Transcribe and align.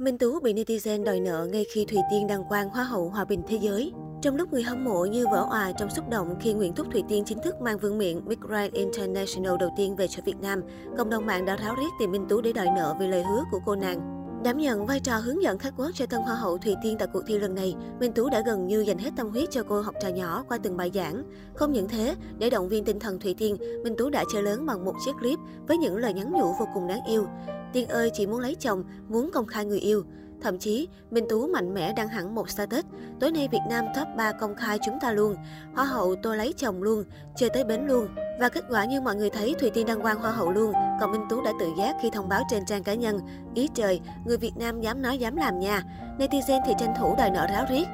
Minh 0.00 0.18
Tú 0.18 0.40
bị 0.40 0.54
netizen 0.54 1.04
đòi 1.04 1.20
nợ 1.20 1.48
ngay 1.52 1.64
khi 1.72 1.84
Thùy 1.84 1.98
Tiên 2.10 2.26
đăng 2.26 2.44
quang 2.44 2.68
Hoa 2.68 2.84
hậu 2.84 3.08
Hòa 3.08 3.24
bình 3.24 3.42
Thế 3.48 3.58
giới. 3.62 3.92
Trong 4.22 4.36
lúc 4.36 4.52
người 4.52 4.62
hâm 4.62 4.84
mộ 4.84 5.04
như 5.04 5.26
vỡ 5.26 5.46
òa 5.50 5.72
trong 5.72 5.90
xúc 5.90 6.08
động 6.10 6.34
khi 6.40 6.52
Nguyễn 6.52 6.74
Thúc 6.74 6.86
Thùy 6.92 7.02
Tiên 7.08 7.24
chính 7.26 7.38
thức 7.44 7.60
mang 7.60 7.78
vương 7.78 7.98
miện 7.98 8.28
Big 8.28 8.40
Grand 8.40 8.72
International 8.72 9.56
đầu 9.60 9.70
tiên 9.76 9.96
về 9.96 10.08
cho 10.08 10.22
Việt 10.24 10.36
Nam, 10.42 10.62
cộng 10.98 11.10
đồng 11.10 11.26
mạng 11.26 11.44
đã 11.44 11.56
ráo 11.56 11.74
riết 11.74 11.88
tìm 11.98 12.12
Minh 12.12 12.26
Tú 12.28 12.40
để 12.40 12.52
đòi 12.52 12.66
nợ 12.76 12.96
vì 13.00 13.06
lời 13.06 13.22
hứa 13.22 13.42
của 13.50 13.60
cô 13.66 13.76
nàng. 13.76 14.19
Đảm 14.44 14.58
nhận 14.58 14.86
vai 14.86 15.00
trò 15.00 15.16
hướng 15.16 15.42
dẫn 15.42 15.58
khách 15.58 15.74
quốc 15.76 15.90
cho 15.94 16.06
tân 16.06 16.20
hoa 16.20 16.34
hậu 16.34 16.58
Thùy 16.58 16.74
Tiên 16.82 16.96
tại 16.98 17.08
cuộc 17.12 17.22
thi 17.26 17.38
lần 17.38 17.54
này, 17.54 17.74
Minh 18.00 18.12
Tú 18.12 18.30
đã 18.30 18.42
gần 18.46 18.66
như 18.66 18.80
dành 18.80 18.98
hết 18.98 19.10
tâm 19.16 19.28
huyết 19.28 19.50
cho 19.50 19.62
cô 19.62 19.80
học 19.80 19.94
trò 20.02 20.08
nhỏ 20.08 20.44
qua 20.48 20.58
từng 20.62 20.76
bài 20.76 20.90
giảng. 20.94 21.22
Không 21.54 21.72
những 21.72 21.88
thế, 21.88 22.14
để 22.38 22.50
động 22.50 22.68
viên 22.68 22.84
tinh 22.84 22.98
thần 22.98 23.20
Thùy 23.20 23.34
Tiên, 23.34 23.56
Minh 23.84 23.94
Tú 23.98 24.10
đã 24.10 24.24
chơi 24.32 24.42
lớn 24.42 24.66
bằng 24.66 24.84
một 24.84 24.94
chiếc 25.04 25.12
clip 25.20 25.38
với 25.68 25.78
những 25.78 25.96
lời 25.96 26.14
nhắn 26.14 26.32
nhủ 26.32 26.54
vô 26.58 26.68
cùng 26.74 26.88
đáng 26.88 27.04
yêu. 27.08 27.26
Tiên 27.72 27.88
ơi, 27.88 28.10
chỉ 28.14 28.26
muốn 28.26 28.40
lấy 28.40 28.54
chồng, 28.54 28.84
muốn 29.08 29.30
công 29.30 29.46
khai 29.46 29.64
người 29.64 29.80
yêu. 29.80 30.02
Thậm 30.42 30.58
chí, 30.58 30.88
Minh 31.10 31.24
Tú 31.28 31.46
mạnh 31.46 31.74
mẽ 31.74 31.92
đăng 31.92 32.08
hẳn 32.08 32.34
một 32.34 32.50
status. 32.50 32.84
Tối 33.20 33.32
nay 33.32 33.48
Việt 33.52 33.60
Nam 33.68 33.84
top 33.96 34.08
3 34.16 34.32
công 34.32 34.54
khai 34.56 34.78
chúng 34.86 35.00
ta 35.00 35.12
luôn. 35.12 35.36
Hoa 35.74 35.84
hậu 35.84 36.14
tôi 36.22 36.36
lấy 36.36 36.52
chồng 36.56 36.82
luôn, 36.82 37.04
chơi 37.36 37.50
tới 37.50 37.64
bến 37.64 37.86
luôn. 37.86 38.08
Và 38.40 38.48
kết 38.48 38.64
quả 38.70 38.84
như 38.84 39.00
mọi 39.00 39.16
người 39.16 39.30
thấy, 39.30 39.54
Thùy 39.60 39.70
Tiên 39.70 39.86
đăng 39.86 40.00
quang 40.00 40.20
hoa 40.20 40.30
hậu 40.30 40.50
luôn. 40.50 40.72
Còn 41.00 41.12
Minh 41.12 41.24
Tú 41.28 41.42
đã 41.42 41.52
tự 41.60 41.66
giác 41.78 41.96
khi 42.02 42.10
thông 42.10 42.28
báo 42.28 42.42
trên 42.50 42.64
trang 42.66 42.82
cá 42.82 42.94
nhân. 42.94 43.20
Ý 43.54 43.68
trời, 43.74 44.00
người 44.26 44.36
Việt 44.36 44.52
Nam 44.56 44.80
dám 44.80 45.02
nói 45.02 45.18
dám 45.18 45.36
làm 45.36 45.58
nha. 45.58 45.82
Netizen 46.18 46.60
thì 46.66 46.72
tranh 46.78 46.94
thủ 46.98 47.14
đòi 47.18 47.30
nợ 47.30 47.46
ráo 47.46 47.66
riết. 47.70 47.84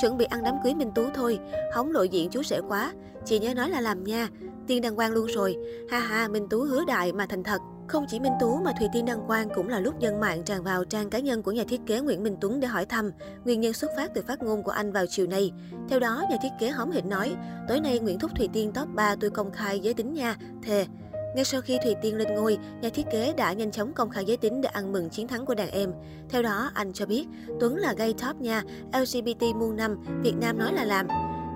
Chuẩn 0.00 0.18
bị 0.18 0.24
ăn 0.24 0.42
đám 0.42 0.54
cưới 0.64 0.74
Minh 0.74 0.90
Tú 0.94 1.02
thôi, 1.14 1.38
hóng 1.72 1.92
lộ 1.92 2.02
diện 2.02 2.30
chú 2.30 2.42
rể 2.42 2.60
quá. 2.68 2.92
Chị 3.24 3.38
nhớ 3.38 3.54
nói 3.54 3.70
là 3.70 3.80
làm 3.80 4.04
nha. 4.04 4.28
Tiên 4.66 4.82
đăng 4.82 4.96
quang 4.96 5.12
luôn 5.12 5.26
rồi. 5.26 5.56
Ha 5.90 5.98
ha, 5.98 6.28
Minh 6.28 6.48
Tú 6.48 6.60
hứa 6.60 6.84
đại 6.84 7.12
mà 7.12 7.26
thành 7.26 7.42
thật. 7.42 7.58
Không 7.88 8.06
chỉ 8.08 8.20
Minh 8.20 8.32
Tú 8.40 8.56
mà 8.56 8.72
Thùy 8.78 8.88
Tiên 8.92 9.04
đăng 9.04 9.26
quang 9.26 9.48
cũng 9.54 9.68
là 9.68 9.80
lúc 9.80 10.00
dân 10.00 10.20
mạng 10.20 10.42
tràn 10.44 10.62
vào 10.62 10.84
trang 10.84 11.10
cá 11.10 11.18
nhân 11.18 11.42
của 11.42 11.52
nhà 11.52 11.64
thiết 11.68 11.80
kế 11.86 12.00
Nguyễn 12.00 12.22
Minh 12.22 12.36
Tuấn 12.40 12.60
để 12.60 12.68
hỏi 12.68 12.86
thăm. 12.86 13.10
Nguyên 13.44 13.60
nhân 13.60 13.72
xuất 13.72 13.90
phát 13.96 14.10
từ 14.14 14.22
phát 14.22 14.42
ngôn 14.42 14.62
của 14.62 14.70
anh 14.70 14.92
vào 14.92 15.04
chiều 15.06 15.26
nay. 15.26 15.52
Theo 15.88 16.00
đó, 16.00 16.22
nhà 16.30 16.36
thiết 16.42 16.48
kế 16.60 16.68
hóm 16.68 16.90
hỉnh 16.90 17.08
nói, 17.08 17.36
tối 17.68 17.80
nay 17.80 17.98
Nguyễn 17.98 18.18
Thúc 18.18 18.30
Thùy 18.36 18.48
Tiên 18.52 18.72
top 18.72 18.88
3 18.94 19.16
tôi 19.20 19.30
công 19.30 19.52
khai 19.52 19.80
giới 19.80 19.94
tính 19.94 20.14
nha, 20.14 20.36
thề. 20.62 20.86
Ngay 21.34 21.44
sau 21.44 21.60
khi 21.60 21.78
Thùy 21.84 21.94
Tiên 22.02 22.16
lên 22.16 22.34
ngôi, 22.34 22.58
nhà 22.80 22.88
thiết 22.88 23.06
kế 23.10 23.32
đã 23.36 23.52
nhanh 23.52 23.70
chóng 23.70 23.92
công 23.92 24.10
khai 24.10 24.24
giới 24.24 24.36
tính 24.36 24.60
để 24.60 24.68
ăn 24.68 24.92
mừng 24.92 25.10
chiến 25.10 25.28
thắng 25.28 25.46
của 25.46 25.54
đàn 25.54 25.70
em. 25.70 25.92
Theo 26.28 26.42
đó, 26.42 26.70
anh 26.74 26.92
cho 26.92 27.06
biết, 27.06 27.26
Tuấn 27.60 27.76
là 27.76 27.92
gay 27.92 28.14
top 28.14 28.36
nha, 28.40 28.62
LGBT 28.92 29.42
muôn 29.54 29.76
năm, 29.76 29.96
Việt 30.22 30.34
Nam 30.40 30.58
nói 30.58 30.72
là 30.72 30.84
làm. 30.84 31.06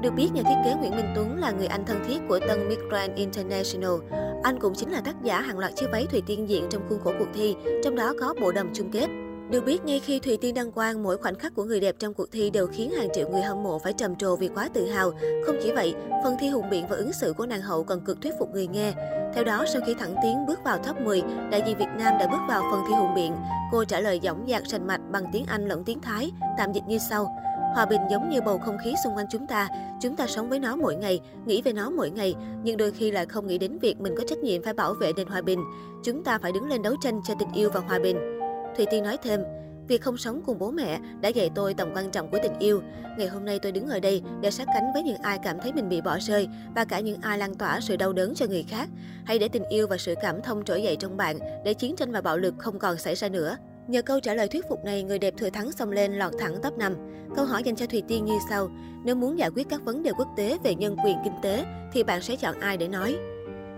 Được 0.02 0.10
biết, 0.16 0.28
nhà 0.34 0.42
thiết 0.42 0.54
kế 0.64 0.74
Nguyễn 0.74 0.96
Minh 0.96 1.12
Tuấn 1.14 1.38
là 1.38 1.50
người 1.50 1.66
anh 1.66 1.84
thân 1.86 2.04
thiết 2.08 2.18
của 2.28 2.38
tân 2.48 2.68
Miss 2.68 2.80
Grand 2.88 3.14
International. 3.14 3.90
Anh 4.42 4.58
cũng 4.60 4.74
chính 4.74 4.90
là 4.90 5.00
tác 5.00 5.22
giả 5.22 5.40
hàng 5.40 5.58
loạt 5.58 5.72
chiếc 5.76 5.86
váy 5.92 6.06
Thùy 6.10 6.22
Tiên 6.26 6.48
diện 6.48 6.66
trong 6.70 6.82
khuôn 6.88 7.00
khổ 7.00 7.12
cuộc 7.18 7.28
thi, 7.34 7.56
trong 7.84 7.94
đó 7.96 8.14
có 8.20 8.34
bộ 8.40 8.52
đầm 8.52 8.70
chung 8.74 8.90
kết. 8.90 9.06
Được 9.50 9.64
biết, 9.64 9.84
ngay 9.84 10.00
khi 10.00 10.18
Thùy 10.18 10.36
Tiên 10.36 10.54
đăng 10.54 10.72
quang, 10.72 11.02
mỗi 11.02 11.16
khoảnh 11.16 11.34
khắc 11.34 11.54
của 11.54 11.64
người 11.64 11.80
đẹp 11.80 11.94
trong 11.98 12.14
cuộc 12.14 12.32
thi 12.32 12.50
đều 12.50 12.66
khiến 12.66 12.90
hàng 12.90 13.08
triệu 13.14 13.28
người 13.28 13.42
hâm 13.42 13.62
mộ 13.62 13.78
phải 13.78 13.92
trầm 13.92 14.16
trồ 14.16 14.36
vì 14.36 14.48
quá 14.48 14.68
tự 14.74 14.86
hào. 14.86 15.12
Không 15.46 15.56
chỉ 15.62 15.72
vậy, 15.72 15.94
phần 16.24 16.36
thi 16.40 16.48
hùng 16.48 16.70
biện 16.70 16.86
và 16.90 16.96
ứng 16.96 17.12
xử 17.12 17.32
của 17.32 17.46
nàng 17.46 17.60
hậu 17.60 17.84
còn 17.84 18.04
cực 18.04 18.20
thuyết 18.22 18.34
phục 18.38 18.50
người 18.52 18.66
nghe. 18.66 18.92
Theo 19.34 19.44
đó, 19.44 19.64
sau 19.72 19.82
khi 19.86 19.94
thẳng 19.94 20.14
tiến 20.22 20.46
bước 20.46 20.60
vào 20.64 20.78
top 20.78 21.00
10, 21.00 21.22
đại 21.50 21.62
diện 21.66 21.78
Việt 21.78 21.88
Nam 21.98 22.14
đã 22.18 22.26
bước 22.26 22.38
vào 22.48 22.62
phần 22.70 22.80
thi 22.88 22.94
hùng 22.94 23.14
biện. 23.14 23.36
Cô 23.72 23.84
trả 23.84 24.00
lời 24.00 24.20
dõng 24.22 24.46
dạc 24.48 24.62
rành 24.66 24.86
mạch 24.86 25.00
bằng 25.10 25.24
tiếng 25.32 25.44
Anh 25.46 25.68
lẫn 25.68 25.84
tiếng 25.84 26.00
Thái, 26.00 26.30
tạm 26.58 26.72
dịch 26.72 26.84
như 26.88 26.98
sau. 27.10 27.36
Hòa 27.74 27.86
bình 27.86 28.00
giống 28.10 28.30
như 28.30 28.40
bầu 28.40 28.58
không 28.58 28.76
khí 28.84 28.94
xung 29.04 29.16
quanh 29.16 29.26
chúng 29.30 29.46
ta. 29.46 29.68
Chúng 30.00 30.16
ta 30.16 30.26
sống 30.26 30.48
với 30.48 30.58
nó 30.58 30.76
mỗi 30.76 30.94
ngày, 30.94 31.20
nghĩ 31.46 31.62
về 31.62 31.72
nó 31.72 31.90
mỗi 31.90 32.10
ngày, 32.10 32.34
nhưng 32.62 32.76
đôi 32.76 32.90
khi 32.90 33.10
lại 33.10 33.26
không 33.26 33.46
nghĩ 33.46 33.58
đến 33.58 33.78
việc 33.78 34.00
mình 34.00 34.14
có 34.18 34.24
trách 34.26 34.38
nhiệm 34.38 34.62
phải 34.62 34.74
bảo 34.74 34.94
vệ 34.94 35.12
nền 35.12 35.26
hòa 35.26 35.40
bình. 35.42 35.60
Chúng 36.04 36.24
ta 36.24 36.38
phải 36.38 36.52
đứng 36.52 36.68
lên 36.68 36.82
đấu 36.82 36.94
tranh 37.02 37.20
cho 37.28 37.34
tình 37.38 37.52
yêu 37.52 37.70
và 37.74 37.80
hòa 37.80 37.98
bình. 37.98 38.39
Thùy 38.76 38.86
Tiên 38.90 39.04
nói 39.04 39.16
thêm, 39.22 39.40
Việc 39.90 40.02
không 40.02 40.16
sống 40.16 40.42
cùng 40.46 40.58
bố 40.58 40.70
mẹ 40.70 40.98
đã 41.20 41.28
dạy 41.28 41.50
tôi 41.54 41.74
tầm 41.74 41.88
quan 41.94 42.10
trọng 42.10 42.30
của 42.30 42.38
tình 42.42 42.58
yêu. 42.58 42.82
Ngày 43.18 43.28
hôm 43.28 43.44
nay 43.44 43.58
tôi 43.58 43.72
đứng 43.72 43.88
ở 43.88 44.00
đây 44.00 44.22
để 44.40 44.50
sát 44.50 44.66
cánh 44.74 44.92
với 44.94 45.02
những 45.02 45.22
ai 45.22 45.38
cảm 45.42 45.60
thấy 45.60 45.72
mình 45.72 45.88
bị 45.88 46.00
bỏ 46.00 46.18
rơi 46.20 46.48
và 46.74 46.84
cả 46.84 47.00
những 47.00 47.20
ai 47.20 47.38
lan 47.38 47.54
tỏa 47.54 47.80
sự 47.80 47.96
đau 47.96 48.12
đớn 48.12 48.34
cho 48.34 48.46
người 48.46 48.64
khác. 48.68 48.88
Hãy 49.24 49.38
để 49.38 49.48
tình 49.48 49.64
yêu 49.68 49.86
và 49.86 49.96
sự 49.96 50.14
cảm 50.22 50.42
thông 50.42 50.64
trỗi 50.64 50.82
dậy 50.82 50.96
trong 50.96 51.16
bạn 51.16 51.38
để 51.64 51.74
chiến 51.74 51.96
tranh 51.96 52.12
và 52.12 52.20
bạo 52.20 52.38
lực 52.38 52.54
không 52.58 52.78
còn 52.78 52.98
xảy 52.98 53.14
ra 53.14 53.28
nữa. 53.28 53.56
Nhờ 53.86 54.02
câu 54.02 54.20
trả 54.20 54.34
lời 54.34 54.48
thuyết 54.48 54.68
phục 54.68 54.84
này, 54.84 55.02
người 55.02 55.18
đẹp 55.18 55.34
thừa 55.38 55.50
thắng 55.50 55.72
xông 55.72 55.90
lên 55.90 56.12
lọt 56.12 56.32
thẳng 56.38 56.56
top 56.62 56.78
5. 56.78 56.96
Câu 57.36 57.44
hỏi 57.44 57.62
dành 57.62 57.76
cho 57.76 57.86
Thùy 57.86 58.02
Tiên 58.08 58.24
như 58.24 58.38
sau. 58.50 58.68
Nếu 59.04 59.14
muốn 59.14 59.38
giải 59.38 59.50
quyết 59.54 59.68
các 59.68 59.84
vấn 59.84 60.02
đề 60.02 60.10
quốc 60.18 60.28
tế 60.36 60.58
về 60.64 60.74
nhân 60.74 60.96
quyền 61.04 61.16
kinh 61.24 61.34
tế, 61.42 61.64
thì 61.92 62.02
bạn 62.02 62.22
sẽ 62.22 62.36
chọn 62.36 62.60
ai 62.60 62.76
để 62.76 62.88
nói? 62.88 63.16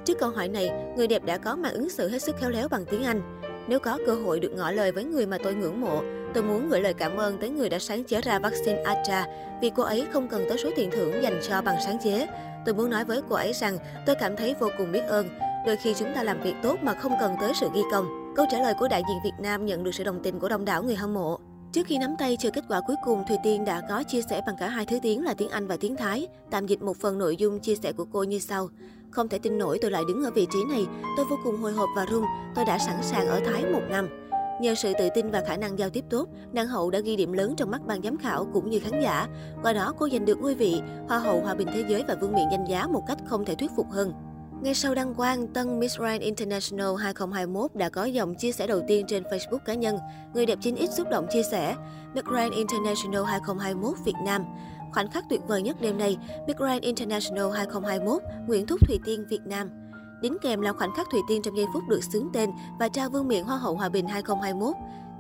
Trước 0.05 0.19
câu 0.19 0.31
hỏi 0.31 0.49
này, 0.49 0.71
người 0.97 1.07
đẹp 1.07 1.25
đã 1.25 1.39
có 1.39 1.57
màn 1.57 1.75
ứng 1.75 1.91
xử 1.91 2.09
hết 2.09 2.23
sức 2.23 2.37
khéo 2.41 2.51
léo 2.51 2.69
bằng 2.69 2.85
tiếng 2.85 3.05
Anh. 3.05 3.42
Nếu 3.69 3.79
có 3.79 3.99
cơ 4.07 4.15
hội 4.15 4.41
được 4.41 4.53
ngỏ 4.57 4.71
lời 4.71 4.93
với 4.93 5.05
người 5.05 5.27
mà 5.27 5.39
tôi 5.45 5.55
ngưỡng 5.55 5.81
mộ, 5.81 6.03
tôi 6.35 6.43
muốn 6.43 6.69
gửi 6.69 6.81
lời 6.81 6.95
cảm 6.95 7.17
ơn 7.17 7.39
tới 7.39 7.51
người 7.51 7.69
đã 7.69 7.79
sáng 7.79 8.05
chế 8.05 8.21
ra 8.21 8.39
vaccine 8.39 8.83
Astra 8.83 9.27
vì 9.61 9.71
cô 9.77 9.83
ấy 9.83 10.07
không 10.13 10.29
cần 10.29 10.45
tới 10.49 10.59
số 10.59 10.71
tiền 10.77 10.91
thưởng 10.91 11.23
dành 11.23 11.41
cho 11.49 11.63
bằng 11.63 11.77
sáng 11.85 11.99
chế. 12.05 12.27
Tôi 12.67 12.75
muốn 12.75 12.91
nói 12.91 13.05
với 13.05 13.21
cô 13.29 13.37
ấy 13.37 13.53
rằng 13.53 13.79
tôi 14.07 14.17
cảm 14.21 14.37
thấy 14.37 14.55
vô 14.61 14.69
cùng 14.79 14.93
biết 14.93 15.03
ơn. 15.09 15.29
Đôi 15.67 15.77
khi 15.77 15.95
chúng 15.95 16.15
ta 16.15 16.23
làm 16.23 16.41
việc 16.41 16.55
tốt 16.63 16.79
mà 16.83 16.95
không 16.95 17.13
cần 17.21 17.35
tới 17.41 17.53
sự 17.61 17.69
ghi 17.75 17.81
công. 17.93 18.35
Câu 18.37 18.47
trả 18.51 18.59
lời 18.59 18.75
của 18.79 18.89
đại 18.89 19.03
diện 19.09 19.19
Việt 19.25 19.43
Nam 19.43 19.67
nhận 19.67 19.85
được 19.85 19.93
sự 19.95 20.05
đồng 20.05 20.23
tình 20.23 20.41
của 20.41 20.49
đông 20.49 20.65
đảo 20.65 20.83
người 20.83 20.97
hâm 20.97 21.15
mộ. 21.15 21.39
Trước 21.73 21.87
khi 21.87 21.99
nắm 21.99 22.17
tay 22.19 22.37
chờ 22.37 22.51
kết 22.51 22.65
quả 22.69 22.81
cuối 22.81 22.97
cùng, 23.05 23.25
Thùy 23.29 23.37
Tiên 23.43 23.65
đã 23.65 23.81
có 23.89 24.03
chia 24.03 24.23
sẻ 24.23 24.43
bằng 24.47 24.57
cả 24.59 24.69
hai 24.69 24.87
thứ 24.87 24.99
tiếng 25.03 25.25
là 25.25 25.35
tiếng 25.35 25.49
Anh 25.49 25.67
và 25.67 25.77
tiếng 25.81 25.97
Thái. 25.97 26.29
Tạm 26.51 26.67
dịch 26.67 26.83
một 26.83 26.97
phần 26.97 27.19
nội 27.19 27.37
dung 27.37 27.61
chia 27.61 27.75
sẻ 27.75 27.93
của 27.93 28.05
cô 28.13 28.23
như 28.23 28.39
sau. 28.39 28.69
Không 29.11 29.29
thể 29.29 29.39
tin 29.39 29.59
nổi 29.59 29.79
tôi 29.83 29.91
lại 29.91 30.03
đứng 30.09 30.25
ở 30.25 30.31
vị 30.31 30.47
trí 30.53 30.59
này. 30.65 30.87
Tôi 31.17 31.27
vô 31.31 31.37
cùng 31.45 31.57
hồi 31.57 31.73
hộp 31.73 31.89
và 31.97 32.07
run. 32.07 32.25
Tôi 32.55 32.65
đã 32.65 32.79
sẵn 32.79 32.97
sàng 33.03 33.27
ở 33.27 33.41
Thái 33.41 33.65
một 33.73 33.83
năm. 33.91 34.09
Nhờ 34.61 34.75
sự 34.75 34.93
tự 34.99 35.09
tin 35.15 35.31
và 35.31 35.43
khả 35.47 35.57
năng 35.57 35.79
giao 35.79 35.91
tiếp 35.91 36.05
tốt, 36.11 36.29
nàng 36.53 36.67
hậu 36.67 36.91
đã 36.91 36.99
ghi 36.99 37.17
điểm 37.17 37.33
lớn 37.33 37.55
trong 37.57 37.71
mắt 37.71 37.87
ban 37.87 38.03
giám 38.03 38.17
khảo 38.17 38.47
cũng 38.53 38.71
như 38.71 38.81
khán 38.81 39.01
giả. 39.01 39.29
Qua 39.63 39.73
đó, 39.73 39.95
cô 39.99 40.09
giành 40.09 40.25
được 40.25 40.39
ngôi 40.41 40.55
vị 40.55 40.81
Hoa 41.09 41.19
hậu 41.19 41.41
Hòa 41.41 41.55
bình 41.55 41.69
Thế 41.75 41.85
giới 41.89 42.05
và 42.09 42.15
vương 42.21 42.33
miện 42.33 42.45
danh 42.53 42.65
giá 42.69 42.87
một 42.87 43.03
cách 43.07 43.19
không 43.27 43.45
thể 43.45 43.55
thuyết 43.55 43.71
phục 43.77 43.87
hơn. 43.91 44.13
Ngay 44.63 44.75
sau 44.75 44.95
đăng 44.95 45.15
quang, 45.15 45.47
tân 45.47 45.81
Miss 45.81 45.99
Grand 45.99 46.23
International 46.23 46.97
2021 46.99 47.75
đã 47.75 47.89
có 47.89 48.05
dòng 48.05 48.35
chia 48.35 48.53
sẻ 48.53 48.67
đầu 48.67 48.81
tiên 48.89 49.07
trên 49.07 49.23
Facebook 49.23 49.59
cá 49.59 49.75
nhân. 49.75 49.99
Người 50.35 50.47
đẹp 50.47 50.59
9X 50.63 50.87
xúc 50.87 51.09
động 51.11 51.27
chia 51.33 51.43
sẻ, 51.43 51.75
Miss 52.15 52.27
Grand 52.27 52.55
International 52.55 53.25
2021 53.25 53.97
Việt 54.05 54.15
Nam. 54.25 54.45
Khoảnh 54.93 55.11
khắc 55.11 55.25
tuyệt 55.31 55.41
vời 55.47 55.63
nhất 55.63 55.77
đêm 55.81 55.99
nay, 55.99 56.17
Miss 56.47 56.59
Grand 56.59 56.83
International 56.83 57.51
2021, 57.55 58.23
Nguyễn 58.47 58.67
Thúc 58.67 58.89
Thùy 58.89 58.99
Tiên, 59.05 59.25
Việt 59.31 59.43
Nam. 59.45 59.71
Đính 60.23 60.37
kèm 60.43 60.61
là 60.61 60.73
khoảnh 60.73 60.95
khắc 60.97 61.07
Thùy 61.11 61.21
Tiên 61.29 61.43
trong 61.43 61.57
giây 61.57 61.67
phút 61.75 61.83
được 61.89 62.05
xướng 62.13 62.29
tên 62.33 62.51
và 62.79 62.89
trao 62.89 63.11
vương 63.11 63.29
miện 63.29 63.45
Hoa 63.45 63.57
hậu 63.57 63.77
Hòa 63.77 63.89
bình 63.89 64.07
2021. 64.07 64.75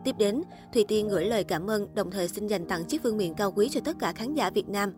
Tiếp 0.04 0.14
đến, 0.18 0.42
Thùy 0.74 0.84
Tiên 0.88 1.08
gửi 1.08 1.24
lời 1.24 1.44
cảm 1.44 1.70
ơn, 1.70 1.94
đồng 1.94 2.10
thời 2.10 2.28
xin 2.28 2.46
dành 2.46 2.66
tặng 2.66 2.84
chiếc 2.84 3.02
vương 3.02 3.16
miện 3.16 3.34
cao 3.34 3.52
quý 3.52 3.68
cho 3.68 3.80
tất 3.84 3.96
cả 3.98 4.12
khán 4.12 4.34
giả 4.34 4.50
Việt 4.50 4.68
Nam. 4.68 4.92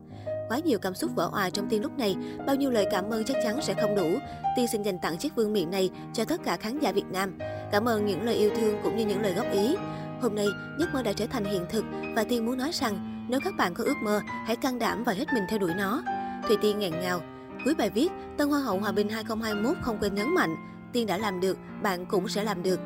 Quá 0.49 0.59
nhiều 0.59 0.79
cảm 0.79 0.95
xúc 0.95 1.11
vỡ 1.15 1.29
òa 1.33 1.51
trong 1.51 1.69
Tiên 1.69 1.83
lúc 1.83 1.99
này, 1.99 2.17
bao 2.47 2.57
nhiêu 2.57 2.71
lời 2.71 2.87
cảm 2.91 3.11
ơn 3.11 3.25
chắc 3.25 3.37
chắn 3.45 3.63
sẽ 3.63 3.75
không 3.75 3.97
đủ. 3.97 4.19
Tiên 4.57 4.67
xin 4.69 4.83
dành 4.83 4.99
tặng 4.99 5.19
chiếc 5.19 5.37
vương 5.37 5.53
miện 5.53 5.71
này 5.71 5.91
cho 6.13 6.25
tất 6.25 6.41
cả 6.45 6.57
khán 6.57 6.79
giả 6.79 6.93
Việt 6.93 7.07
Nam. 7.13 7.39
Cảm 7.73 7.89
ơn 7.89 8.07
những 8.07 8.23
lời 8.23 8.35
yêu 8.35 8.51
thương 8.57 8.77
cũng 8.83 8.97
như 8.97 9.07
những 9.07 9.23
lời 9.23 9.33
góp 9.33 9.53
ý. 9.53 9.77
Hôm 10.21 10.35
nay, 10.35 10.47
giấc 10.79 10.95
mơ 10.95 11.03
đã 11.03 11.13
trở 11.13 11.27
thành 11.27 11.45
hiện 11.45 11.67
thực 11.71 11.85
và 12.17 12.25
Tiên 12.25 12.47
muốn 12.47 12.59
nói 12.59 12.71
rằng 12.73 13.27
nếu 13.29 13.41
các 13.45 13.55
bạn 13.59 13.75
có 13.75 13.85
ước 13.85 13.97
mơ, 14.03 14.21
hãy 14.47 14.57
can 14.57 14.79
đảm 14.79 15.05
và 15.05 15.13
hết 15.13 15.25
mình 15.35 15.45
theo 15.49 15.59
đuổi 15.59 15.73
nó. 15.77 16.03
Thùy 16.49 16.57
Tiên 16.63 16.79
nghẹn 16.79 16.93
ngào. 17.01 17.21
Cuối 17.65 17.75
bài 17.75 17.91
viết, 17.91 18.09
Tân 18.39 18.49
Hoa 18.49 18.61
hậu 18.61 18.79
Hòa 18.79 18.93
bình 18.93 19.09
2021 19.09 19.77
không 19.83 19.99
quên 20.01 20.15
nhấn 20.15 20.35
mạnh, 20.35 20.57
Tiên 20.93 21.07
đã 21.07 21.19
làm 21.19 21.41
được, 21.41 21.59
bạn 21.83 22.07
cũng 22.07 22.29
sẽ 22.29 22.45
làm 22.45 22.63
được. 22.63 22.81